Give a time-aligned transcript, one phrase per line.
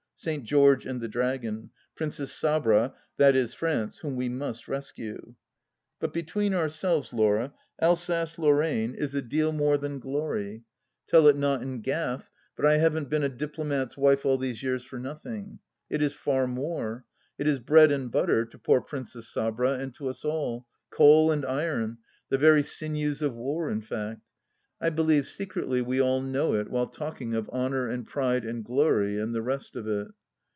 [0.15, 0.43] St.
[0.43, 1.71] George and the Dragon....
[1.95, 3.47] Princess Sabra, i.e.
[3.47, 5.33] France, whom we must rescue....
[5.99, 9.99] But between ourselves, Laura, Alsace Lorraine is a deal 90 THE LAST DITCH more than
[9.99, 10.63] glory.
[11.07, 14.83] Tell it not in Gath, but I haven't been a diplomat's wife all these years
[14.83, 15.57] for nothing.
[15.89, 17.03] It is far more:
[17.39, 21.43] it is bread and butter to poor Princess Sabra and to us all; coal and
[21.43, 21.97] iron—
[22.31, 24.21] ^the very sinews of war, in fact.
[24.83, 27.47] I believe, secretly, we all know it while talking of.
[27.49, 30.07] Honour and Pride and Glory and the rest of it.